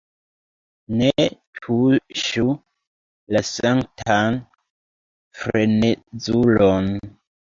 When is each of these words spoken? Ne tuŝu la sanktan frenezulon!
Ne 1.01 1.25
tuŝu 1.57 2.45
la 3.37 3.41
sanktan 3.49 4.39
frenezulon! 5.41 6.91